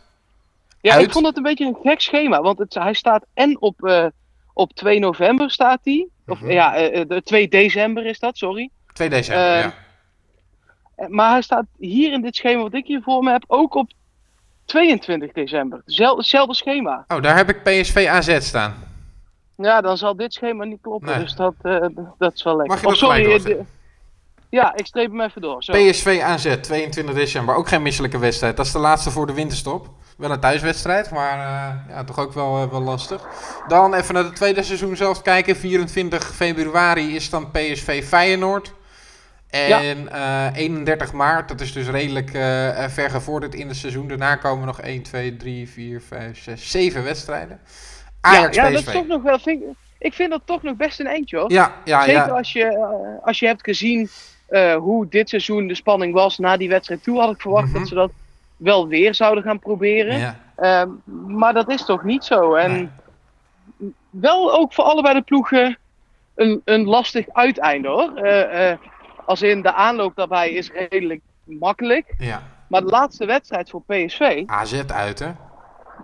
Ja, 0.80 0.94
Uit? 0.94 1.04
ik 1.04 1.12
vond 1.12 1.26
het 1.26 1.36
een 1.36 1.42
beetje 1.42 1.64
een 1.66 1.78
gek 1.82 2.00
schema, 2.00 2.40
want 2.40 2.58
het, 2.58 2.74
hij 2.74 2.92
staat 2.92 3.24
en 3.34 3.60
op, 3.60 4.10
op 4.52 4.72
2 4.72 4.98
november 4.98 5.50
staat 5.50 5.80
hij. 5.82 6.08
Of 6.26 6.40
Mhm. 6.40 6.50
ja, 6.50 6.74
eh, 6.76 7.00
eh, 7.00 7.08
de 7.08 7.22
2 7.22 7.48
december 7.48 8.06
is 8.06 8.18
dat, 8.18 8.36
sorry. 8.36 8.70
2 8.92 9.08
december, 9.08 9.44
ja. 9.58 9.74
Maar 11.08 11.30
hij 11.30 11.42
staat 11.42 11.64
hier 11.78 12.12
in 12.12 12.20
dit 12.22 12.36
schema 12.36 12.62
wat 12.62 12.74
ik 12.74 12.86
hier 12.86 13.02
voor 13.02 13.22
me 13.22 13.30
heb 13.30 13.44
ook 13.46 13.74
op 13.74 13.90
22 14.64 15.32
december. 15.32 15.82
Zel- 15.84 16.16
Hetzelfde 16.16 16.54
schema. 16.54 17.04
Oh, 17.08 17.22
daar 17.22 17.36
heb 17.36 17.48
ik 17.48 17.62
PSV 17.62 18.06
AZ 18.10 18.38
staan. 18.40 18.86
Ja, 19.62 19.80
dan 19.80 19.96
zal 19.96 20.16
dit 20.16 20.32
schema 20.32 20.64
niet 20.64 20.80
kloppen. 20.80 21.08
Nee. 21.08 21.18
Dus 21.18 21.34
dat, 21.34 21.54
eh, 21.62 21.86
dat 22.18 22.34
is 22.34 22.42
wel 22.42 22.56
lekker. 22.56 22.74
Mag 22.74 22.80
je 22.80 22.86
Of 22.86 22.98
dat 22.98 23.10
sorry, 23.10 23.42
de- 23.42 23.64
Ja, 24.50 24.76
ik 24.76 24.86
streep 24.86 25.10
hem 25.10 25.20
even 25.20 25.40
door. 25.40 25.62
Zo. 25.62 25.72
PSV 25.72 26.20
AZ, 26.22 26.56
22 26.60 27.14
december. 27.14 27.54
Ook 27.54 27.68
geen 27.68 27.82
misselijke 27.82 28.18
wedstrijd. 28.18 28.56
Dat 28.56 28.66
is 28.66 28.72
de 28.72 28.78
laatste 28.78 29.10
voor 29.10 29.26
de 29.26 29.32
winterstop. 29.32 29.88
Wel 30.16 30.30
een 30.30 30.40
thuiswedstrijd, 30.40 31.10
maar 31.10 31.38
eh, 31.38 31.94
ja, 31.94 32.04
toch 32.04 32.18
ook 32.18 32.32
wel, 32.32 32.62
eh, 32.62 32.70
wel 32.70 32.80
lastig. 32.80 33.26
Dan 33.68 33.94
even 33.94 34.14
naar 34.14 34.24
het 34.24 34.36
tweede 34.36 34.62
seizoen 34.62 34.96
zelf 34.96 35.22
kijken. 35.22 35.56
24 35.56 36.34
februari 36.34 37.14
is 37.14 37.30
dan 37.30 37.50
PSV 37.50 38.04
Feyenoord. 38.04 38.72
En 39.50 40.12
eh, 40.12 40.56
31 40.56 41.12
maart, 41.12 41.48
dat 41.48 41.60
is 41.60 41.72
dus 41.72 41.88
redelijk 41.88 42.30
ver 42.90 43.10
gevorderd 43.10 43.54
in 43.54 43.68
het 43.68 43.76
seizoen. 43.76 44.08
Daarna 44.08 44.34
komen 44.36 44.66
nog 44.66 44.80
1, 44.80 45.02
2, 45.02 45.36
3, 45.36 45.68
4, 45.68 46.00
5, 46.00 46.42
6, 46.42 46.70
7 46.70 47.04
wedstrijden. 47.04 47.60
Ajax 48.28 48.56
ja, 48.56 48.62
ja, 48.64 48.70
dat 48.70 48.78
is 48.86 48.92
toch 48.92 49.06
nog 49.06 49.22
wel. 49.22 49.38
Vind, 49.38 49.62
ik- 49.62 49.68
ik 49.98 50.14
vind 50.14 50.30
dat 50.30 50.40
toch 50.44 50.62
nog 50.62 50.76
best 50.76 51.00
een 51.00 51.06
eentje 51.06 51.36
hoor. 51.38 51.52
Ja, 51.52 51.72
ja, 51.84 52.00
Zeker 52.02 52.26
ja. 52.26 52.28
als 52.36 52.52
je, 52.52 52.64
eh, 52.64 53.26
als 53.26 53.38
je 53.38 53.46
hebt 53.46 53.62
gezien 53.64 54.08
eh, 54.48 54.74
hoe 54.74 55.06
dit 55.08 55.28
seizoen 55.28 55.66
de 55.66 55.74
spanning 55.74 56.12
was 56.14 56.38
na 56.38 56.56
die 56.56 56.68
wedstrijd 56.68 57.02
toe, 57.02 57.20
had 57.20 57.30
ik 57.34 57.40
verwacht 57.40 57.68
Mhm. 57.68 57.78
dat 57.78 57.88
ze 57.88 57.94
dat 57.94 58.10
wel 58.56 58.86
weer 58.88 59.14
zouden 59.14 59.44
gaan 59.44 59.58
proberen. 59.58 60.18
ja. 60.18 60.38
Ehm, 60.56 60.88
maar 61.26 61.52
dat 61.54 61.70
is 61.70 61.84
toch 61.84 62.02
niet 62.04 62.24
zo. 62.24 62.54
En 62.54 62.72
Nee. 62.72 63.92
wel 64.10 64.52
ook 64.58 64.72
voor 64.72 64.84
allebei 64.84 65.14
de 65.14 65.22
ploegen 65.22 65.78
een, 66.34 66.60
een 66.64 66.84
lastig 66.84 67.26
uiteinde 67.32 67.88
hoor. 67.88 68.16
Eh, 68.16 68.76
als 69.26 69.42
in 69.42 69.62
de 69.62 69.72
aanloop 69.74 70.16
daarbij 70.16 70.50
is 70.50 70.70
redelijk 70.88 71.20
makkelijk. 71.44 72.14
ja. 72.18 72.42
Maar 72.68 72.80
de 72.80 72.86
laatste 72.86 73.26
wedstrijd 73.26 73.70
voor 73.70 73.82
PSV 73.86 74.42
AZ 74.46 74.82
uit, 74.86 75.18
hè? 75.18 75.28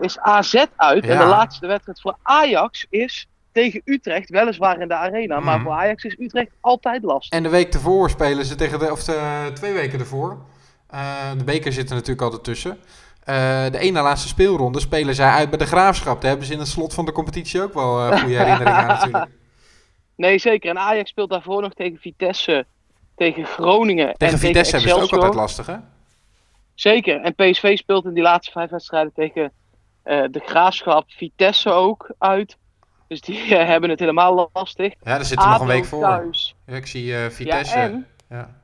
Is 0.00 0.18
AZ 0.18 0.64
uit. 0.76 1.06
En 1.06 1.18
de 1.18 1.24
laatste 1.24 1.66
wedstrijd 1.66 2.00
voor 2.00 2.16
Ajax 2.22 2.86
is 2.90 3.26
tegen 3.52 3.82
Utrecht, 3.84 4.28
weliswaar 4.30 4.80
in 4.80 4.88
de 4.88 4.94
arena. 4.94 5.40
Maar 5.40 5.54
Mhm. 5.54 5.64
voor 5.64 5.74
Ajax 5.74 6.04
is 6.04 6.16
Utrecht 6.18 6.50
altijd 6.60 7.02
lastig. 7.02 7.36
En 7.38 7.42
de 7.42 7.48
week 7.48 7.74
ervoor 7.74 8.10
spelen 8.10 8.44
ze 8.44 8.54
tegen 8.54 8.78
de, 8.78 8.90
of 8.92 9.04
de, 9.04 9.50
twee 9.54 9.72
weken 9.72 9.98
ervoor. 9.98 10.38
Eh, 10.86 11.30
de 11.38 11.44
beker 11.44 11.72
zit 11.72 11.88
er 11.88 11.94
natuurlijk 11.94 12.22
altijd 12.22 12.44
tussen. 12.44 12.78
Eh, 13.24 13.64
de 13.70 13.78
ene 13.78 14.00
laatste 14.00 14.28
speelronde 14.28 14.80
spelen 14.80 15.14
zij 15.14 15.30
uit 15.30 15.48
bij 15.48 15.58
de 15.58 15.66
graafschap. 15.66 16.20
Daar 16.20 16.28
hebben 16.30 16.46
ze 16.46 16.52
in 16.52 16.58
het 16.58 16.68
slot 16.68 16.94
van 16.94 17.04
de 17.04 17.12
competitie 17.12 17.62
ook 17.62 17.74
wel 17.74 18.00
eh, 18.00 18.20
goede 18.20 18.36
herinneringen 18.36 18.74
aan 18.74 18.86
natuurlijk. 18.86 19.30
Nee, 20.16 20.38
zeker. 20.38 20.70
En 20.70 20.78
Ajax 20.78 21.10
speelt 21.10 21.30
daarvoor 21.30 21.62
nog 21.62 21.72
tegen 21.74 21.98
Vitesse, 21.98 22.66
tegen 23.16 23.44
Groningen 23.44 24.14
Tegen 24.16 24.34
en 24.34 24.40
Vitesse 24.40 24.72
tegen 24.72 24.88
hebben 24.88 25.08
ze 25.08 25.14
het 25.14 25.14
ook 25.14 25.18
altijd 25.18 25.34
lastig, 25.34 25.66
hè? 25.66 25.76
Zeker. 26.74 27.20
En 27.20 27.34
PSV 27.34 27.76
speelt 27.76 28.04
in 28.04 28.14
die 28.14 28.22
laatste 28.22 28.52
vijf 28.52 28.70
wedstrijden 28.70 29.12
tegen 29.14 29.42
eh, 29.44 29.50
de 30.04 30.40
Graafschap, 30.44 31.04
Vitesse 31.10 31.70
ook 31.70 32.14
uit. 32.18 32.56
Dus 33.08 33.20
die 33.20 33.56
eh, 33.56 33.66
hebben 33.72 33.90
het 33.90 33.98
helemaal 33.98 34.50
lastig. 34.52 34.94
Ja, 35.02 35.16
daar 35.16 35.24
zit 35.24 35.42
er 35.42 35.48
nog 35.48 35.60
een 35.60 35.66
week 35.66 35.84
voor. 35.84 36.00
thuis. 36.00 36.56
Ik 36.66 36.86
zie 36.86 37.16
eh, 37.16 37.30
Vitesse. 37.30 37.78
Ja, 37.78 38.04
Ja, 38.28 38.38
en, 38.38 38.56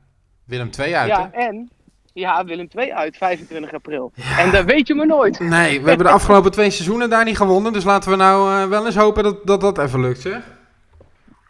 Willem 0.45 0.71
2 0.71 0.95
uit, 0.95 1.07
ja, 1.09 1.29
hè? 1.31 1.47
en 1.47 1.69
ja, 2.13 2.45
Willem 2.45 2.67
II 2.75 2.93
uit, 2.93 3.17
25 3.17 3.73
april. 3.73 4.11
En 4.37 4.51
dat 4.51 4.65
weet 4.65 4.87
je 4.87 4.95
maar 4.95 5.07
nooit. 5.07 5.39
Nee, 5.49 5.81
we 5.81 5.87
hebben 5.87 6.07
de 6.07 6.13
afgelopen 6.13 6.51
twee 6.51 6.69
seizoenen 6.69 7.09
daar 7.09 7.25
niet 7.25 7.37
gewonnen. 7.37 7.73
Dus 7.73 7.83
laten 7.83 8.09
we 8.09 8.15
nou 8.15 8.61
eh, 8.61 8.69
wel 8.69 8.85
eens 8.85 8.95
hopen 8.95 9.23
dat, 9.23 9.47
dat 9.47 9.61
dat 9.61 9.77
even 9.77 10.01
lukt, 10.01 10.21
zeg. 10.21 10.59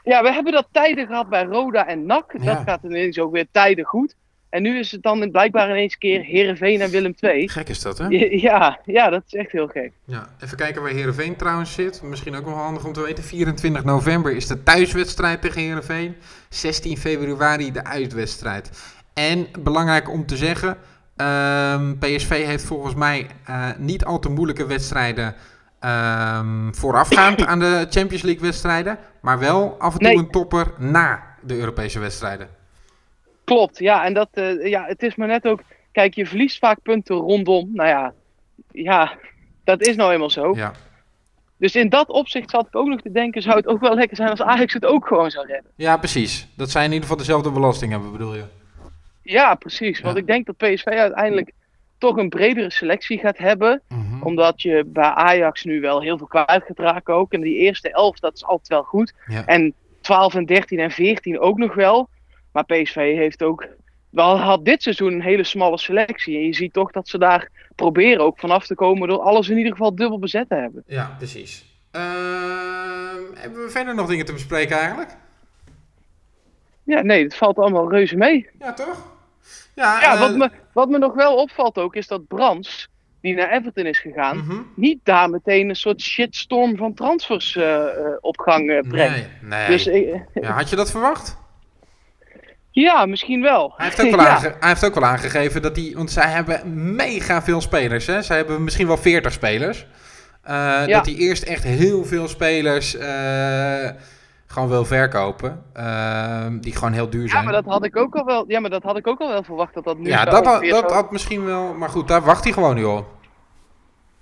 Ja, 0.03 0.21
we 0.21 0.33
hebben 0.33 0.53
dat 0.53 0.67
tijden 0.71 1.07
gehad 1.07 1.29
bij 1.29 1.43
Roda 1.43 1.87
en 1.87 2.05
NAC. 2.05 2.33
Ja. 2.39 2.53
Dat 2.53 2.63
gaat 2.65 2.83
ineens 2.83 3.19
ook 3.19 3.31
weer 3.31 3.47
tijden 3.51 3.85
goed. 3.85 4.15
En 4.51 4.61
nu 4.61 4.79
is 4.79 4.91
het 4.91 5.03
dan 5.03 5.31
blijkbaar 5.31 5.69
ineens 5.69 5.93
een 5.93 5.99
keer 5.99 6.23
Heerenveen 6.23 6.81
en 6.81 6.89
Willem 6.89 7.13
II. 7.19 7.49
Gek 7.49 7.69
is 7.69 7.81
dat, 7.81 7.97
hè? 7.97 8.05
Ja, 8.47 8.79
ja, 8.85 9.09
dat 9.09 9.23
is 9.27 9.33
echt 9.33 9.51
heel 9.51 9.67
gek. 9.67 9.91
Ja, 10.05 10.27
even 10.43 10.57
kijken 10.57 10.81
waar 10.81 10.91
Heerenveen 10.91 11.35
trouwens 11.35 11.73
zit. 11.73 12.01
Misschien 12.03 12.35
ook 12.35 12.45
wel 12.45 12.53
handig 12.53 12.85
om 12.85 12.93
te 12.93 13.01
weten. 13.01 13.23
24 13.23 13.83
november 13.83 14.35
is 14.35 14.47
de 14.47 14.63
thuiswedstrijd 14.63 15.41
tegen 15.41 15.61
Heerenveen. 15.61 16.15
16 16.49 16.97
februari 16.97 17.71
de 17.71 17.83
uitwedstrijd. 17.83 18.69
En 19.13 19.47
belangrijk 19.59 20.09
om 20.09 20.25
te 20.25 20.37
zeggen, 20.37 20.77
ehm, 21.15 21.97
PSV 21.99 22.45
heeft 22.45 22.63
volgens 22.63 22.95
mij 22.95 23.27
eh, 23.45 23.69
niet 23.77 24.05
al 24.05 24.19
te 24.19 24.29
moeilijke 24.29 24.65
wedstrijden 24.65 25.35
ehm, 25.79 26.71
voorafgaand 26.71 27.45
aan 27.45 27.59
de 27.59 27.87
Champions 27.89 28.21
League 28.21 28.41
wedstrijden. 28.41 28.97
Maar 29.21 29.39
wel 29.39 29.75
af 29.79 29.93
en 29.93 29.99
toe 29.99 30.07
Nee. 30.07 30.17
een 30.17 30.29
topper 30.31 30.67
na 30.77 31.23
de 31.41 31.57
Europese 31.57 31.99
wedstrijden. 31.99 32.47
Klopt, 33.55 33.79
ja. 33.79 34.05
En 34.05 34.13
dat, 34.13 34.29
eh, 34.31 34.67
ja, 34.67 34.85
het 34.85 35.03
is 35.03 35.15
maar 35.15 35.27
net 35.27 35.47
ook... 35.47 35.61
Kijk, 35.91 36.13
je 36.13 36.25
verliest 36.25 36.57
vaak 36.57 36.81
punten 36.81 37.15
rondom. 37.15 37.69
Nou 37.73 37.89
ja, 37.89 38.13
ja, 38.71 39.17
dat 39.63 39.81
is 39.81 39.95
nou 39.95 40.13
eenmaal 40.13 40.29
zo. 40.29 40.55
Ja, 40.55 40.73
Dus 41.57 41.75
in 41.75 41.89
dat 41.89 42.09
opzicht 42.09 42.49
zat 42.49 42.67
ik 42.67 42.75
ook 42.75 42.87
nog 42.87 43.01
te 43.01 43.11
denken... 43.11 43.41
zou 43.41 43.55
het 43.55 43.67
ook 43.67 43.79
wel 43.79 43.95
lekker 43.95 44.17
zijn 44.17 44.29
als 44.29 44.41
Ajax 44.41 44.73
het 44.73 44.85
ook 44.85 45.07
gewoon 45.07 45.31
zou 45.31 45.45
redden. 45.47 45.71
ja 45.75 45.97
precies. 45.97 46.47
Dat 46.55 46.71
zij 46.71 46.81
in 46.81 46.87
ieder 46.87 47.01
geval 47.01 47.17
dezelfde 47.17 47.51
belasting 47.51 47.91
hebben, 47.91 48.11
bedoel 48.11 48.35
je? 48.35 48.43
Ja, 49.21 49.55
precies. 49.55 49.99
Want 50.01 50.17
ik 50.17 50.27
denk 50.27 50.45
dat 50.45 50.57
PSV 50.57 50.85
uiteindelijk 50.85 51.51
toch 51.97 52.17
een 52.17 52.29
bredere 52.29 52.71
selectie 52.71 53.19
gaat 53.19 53.37
hebben. 53.37 53.81
Mhm. 53.87 54.23
Omdat 54.23 54.61
je 54.61 54.83
bij 54.85 55.09
Ajax 55.09 55.63
nu 55.63 55.81
wel 55.81 56.01
heel 56.01 56.17
veel 56.17 56.27
kwijt 56.27 56.47
gaat 56.47 56.79
raken 56.79 57.13
ook. 57.13 57.33
En 57.33 57.41
die 57.41 57.55
eerste 57.55 57.91
elf, 57.91 58.19
dat 58.19 58.35
is 58.35 58.45
altijd 58.45 58.67
wel 58.67 58.83
goed. 58.83 59.13
Ja. 59.27 59.45
En 59.45 59.73
12 60.01 60.35
en 60.35 60.45
13 60.45 60.79
en 60.79 60.91
14 60.91 61.39
ook 61.39 61.57
nog 61.57 61.73
wel. 61.73 62.09
Maar 62.51 62.65
PSV 62.65 63.15
heeft 63.15 63.43
ook 63.43 63.67
wel 64.09 64.39
had 64.39 64.65
dit 64.65 64.81
seizoen 64.81 65.13
een 65.13 65.21
hele 65.21 65.43
smalle 65.43 65.77
selectie. 65.77 66.37
En 66.37 66.45
je 66.45 66.53
ziet 66.53 66.73
toch 66.73 66.91
dat 66.91 67.07
ze 67.07 67.17
daar 67.17 67.49
proberen 67.75 68.23
ook 68.23 68.39
vanaf 68.39 68.65
te 68.67 68.75
komen 68.75 69.07
door 69.07 69.19
alles 69.19 69.49
in 69.49 69.57
ieder 69.57 69.71
geval 69.71 69.95
dubbel 69.95 70.19
bezet 70.19 70.49
te 70.49 70.55
hebben. 70.55 70.83
Ja, 70.87 71.15
precies. 71.17 71.65
Ehm, 71.91 73.23
hebben 73.33 73.63
we 73.63 73.69
verder 73.69 73.95
nog 73.95 74.07
dingen 74.07 74.25
te 74.25 74.33
bespreken 74.33 74.77
eigenlijk? 74.77 75.09
Ja, 76.83 77.01
nee, 77.01 77.23
het 77.23 77.35
valt 77.35 77.57
allemaal 77.57 77.89
reuze 77.89 78.15
mee. 78.15 78.49
Ja, 78.59 78.73
toch? 78.73 79.09
Ja, 79.75 80.01
Ja, 80.01 80.13
eh, 80.13 80.19
wat 80.19 80.35
me, 80.35 80.49
wat 80.73 80.89
me 80.89 80.97
nog 80.97 81.13
wel 81.13 81.35
opvalt 81.35 81.77
ook 81.77 81.95
is 81.95 82.07
dat 82.07 82.27
Brands, 82.27 82.89
die 83.21 83.35
naar 83.35 83.51
Everton 83.51 83.85
is 83.85 83.99
gegaan, 83.99 84.37
mhm. 84.37 84.61
niet 84.75 84.99
daar 85.03 85.29
meteen 85.29 85.69
een 85.69 85.75
soort 85.75 86.01
shitstorm 86.01 86.77
van 86.77 86.93
transfers 86.93 87.55
eh, 87.55 87.83
eh, 87.83 88.13
op 88.19 88.39
gang 88.39 88.65
brengt. 88.87 89.15
Nee, 89.15 89.25
nee. 89.41 89.67
Dus 89.67 89.83
ja, 90.33 90.51
had 90.51 90.69
je 90.69 90.75
dat 90.75 90.91
verwacht? 90.91 91.40
Ja, 92.71 93.05
misschien 93.05 93.41
wel. 93.41 93.73
Hij 93.77 93.85
heeft, 93.85 94.01
ook 94.01 94.15
wel 94.15 94.25
Ja. 94.25 94.39
hij 94.39 94.55
heeft 94.59 94.85
ook 94.85 94.93
wel 94.93 95.03
aangegeven 95.05 95.61
dat 95.61 95.75
hij... 95.75 95.91
Want 95.95 96.11
zij 96.11 96.27
hebben 96.29 96.95
mega 96.95 97.41
veel 97.41 97.61
spelers, 97.61 98.05
hè? 98.07 98.21
Zij 98.21 98.37
hebben 98.37 98.63
misschien 98.63 98.87
wel 98.87 98.97
40 98.97 99.31
spelers. 99.33 99.85
Eh, 100.43 100.53
Ja. 100.55 100.85
Dat 100.85 101.05
hij 101.05 101.15
eerst 101.15 101.43
echt 101.43 101.63
heel 101.63 102.05
veel 102.05 102.27
spelers 102.27 102.95
eh, 102.97 103.89
gewoon 104.47 104.69
wil 104.69 104.85
verkopen. 104.85 105.63
eh, 105.73 106.45
die 106.51 106.73
gewoon 106.75 106.93
heel 106.93 107.09
duur 107.09 107.23
Ja, 107.23 107.29
zijn. 107.29 107.43
maar 107.43 107.53
dat 107.53 107.65
had 107.65 107.85
ik 107.85 107.97
ook 107.97 108.15
al 108.15 108.25
wel. 108.25 108.43
Ja, 108.47 108.59
maar 108.59 108.69
dat 108.69 108.83
had 108.83 108.97
ik 108.97 109.07
ook 109.07 109.19
al 109.19 109.27
wel 109.27 109.43
verwacht 109.43 109.73
dat 109.73 109.83
dat 109.83 109.97
nu. 109.97 110.07
ja, 110.09 110.25
dat, 110.25 110.45
had, 110.45 110.63
dat 110.63 110.89
zo- 110.89 110.93
had 110.95 111.11
misschien 111.11 111.45
wel... 111.45 111.73
Maar 111.73 111.89
goed, 111.89 112.07
daar 112.07 112.21
wacht 112.21 112.43
hij 112.43 112.53
gewoon 112.53 112.75
nu 112.75 112.83
op. 112.83 113.05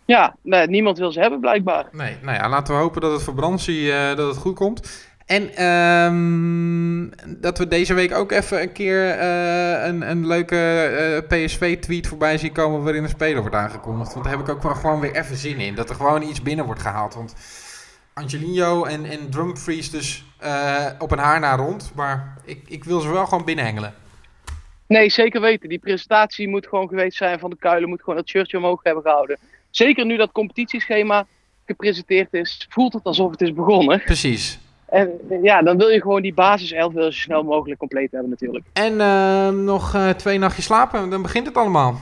Ja, 0.05 0.35
nee, 0.41 0.67
niemand 0.67 0.97
wil 0.97 1.11
ze 1.11 1.19
hebben 1.19 1.39
blijkbaar. 1.39 1.85
Nee, 1.91 2.17
nou 2.21 2.37
ja, 2.37 2.49
laten 2.49 2.73
we 2.75 2.79
hopen 2.79 3.01
dat 3.01 3.11
het 3.11 3.23
voor 3.23 3.33
Bransie 3.33 3.91
dat 4.15 4.27
het 4.27 4.37
goed 4.37 4.55
komt. 4.55 5.08
En 5.29 5.55
ehm, 5.55 7.39
dat 7.41 7.57
we 7.57 7.67
deze 7.67 7.93
week 7.93 8.13
ook 8.13 8.31
even 8.31 8.61
een 8.61 8.71
keer 8.71 9.09
eh, 9.09 9.85
een, 9.87 10.09
een 10.09 10.27
leuke 10.27 10.55
eh, 10.55 11.27
PSV-tweet 11.27 12.07
voorbij 12.07 12.37
zien 12.37 12.51
komen 12.51 12.83
waarin 12.83 13.03
een 13.03 13.09
speler 13.09 13.41
wordt 13.41 13.55
aangekondigd. 13.55 14.13
Want 14.13 14.25
daar 14.25 14.37
heb 14.37 14.47
ik 14.47 14.53
ook 14.53 14.63
wel 14.63 14.75
gewoon 14.75 14.99
weer 14.99 15.15
even 15.15 15.35
zin 15.35 15.59
in. 15.59 15.75
Dat 15.75 15.89
er 15.89 15.95
gewoon 15.95 16.21
iets 16.21 16.41
binnen 16.41 16.65
wordt 16.65 16.81
gehaald. 16.81 17.13
Want 17.13 17.35
Angelino 18.13 18.83
en, 18.83 19.05
en 19.05 19.29
Dumfries 19.29 19.89
dus 19.89 20.25
eh, 20.39 20.85
op 20.99 21.11
een 21.11 21.17
haar 21.17 21.39
na 21.39 21.55
rond. 21.55 21.91
Maar 21.95 22.37
ik, 22.45 22.63
ik 22.67 22.83
wil 22.83 22.99
ze 22.99 23.11
wel 23.11 23.25
gewoon 23.25 23.45
binnenhengelen. 23.45 23.93
Nee, 24.87 25.09
zeker 25.09 25.41
weten. 25.41 25.69
Die 25.69 25.79
presentatie 25.79 26.47
moet 26.47 26.67
gewoon 26.67 26.87
geweest 26.87 27.17
zijn 27.17 27.39
van 27.39 27.49
de 27.49 27.57
Kuilen. 27.59 27.89
Moet 27.89 27.99
gewoon 27.99 28.15
dat 28.15 28.29
shirtje 28.29 28.57
omhoog 28.57 28.83
hebben 28.83 29.03
gehouden. 29.03 29.37
Zeker 29.69 30.05
nu 30.05 30.17
dat 30.17 30.31
competitieschema 30.31 31.25
gepresenteerd 31.65 32.33
is, 32.33 32.65
voelt 32.69 32.93
het 32.93 33.03
alsof 33.03 33.31
het 33.31 33.41
is 33.41 33.53
begonnen. 33.53 34.01
Precies. 34.03 34.59
En 34.89 35.19
eh, 35.29 35.43
ja, 35.43 35.61
dan 35.61 35.77
wil 35.77 35.87
je 35.87 36.01
gewoon 36.01 36.21
die 36.21 36.33
basiself 36.33 36.93
wil 36.93 37.05
je 37.05 37.13
zo 37.13 37.19
snel 37.19 37.43
mogelijk 37.43 37.79
compleet 37.79 38.11
hebben 38.11 38.29
natuurlijk. 38.29 38.65
En 38.73 39.01
ehm, 39.01 39.63
nog 39.63 39.93
eh, 39.93 40.09
twee 40.09 40.37
nachtjes 40.37 40.65
slapen, 40.65 41.09
dan 41.09 41.21
begint 41.21 41.45
het 41.45 41.57
allemaal. 41.57 41.99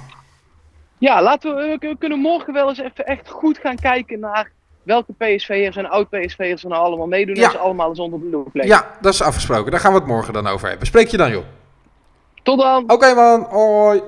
Ja, 0.98 1.22
laten 1.22 1.56
we, 1.56 1.77
we 1.79 1.96
kunnen 2.00 2.20
morgen 2.20 2.53
wel 2.53 2.70
eens 2.70 2.79
even 2.79 3.06
echt 3.06 3.29
goed 3.29 3.58
gaan 3.58 3.75
kijken 3.75 4.20
naar 4.20 4.51
welke 4.84 5.13
PSV'ers 5.13 5.75
en 5.75 5.89
oud-PSV'ers 5.89 6.63
er 6.63 6.70
nou 6.70 6.84
allemaal 6.84 7.08
meedoen. 7.08 7.36
Ja. 7.36 7.46
En 7.46 7.51
ze 7.51 7.58
allemaal 7.58 7.89
eens 7.89 8.00
onder 8.00 8.20
de 8.20 8.29
loep 8.29 8.50
leggen. 8.53 8.75
Ja, 8.75 8.98
dat 9.01 9.13
is 9.13 9.22
afgesproken. 9.22 9.72
Daar 9.72 9.79
gaan 9.79 9.91
we 9.91 9.98
het 9.98 10.08
morgen 10.08 10.34
dan 10.34 10.48
over 10.48 10.70
hebben. 10.70 10.88
Spreek 10.88 11.08
je 11.08 11.17
dan, 11.17 11.32
joh. 11.32 11.44
Tot 12.44 12.60
dan! 12.60 12.84
Oké 12.88 13.13
man, 13.13 13.48
hoi. 13.50 14.01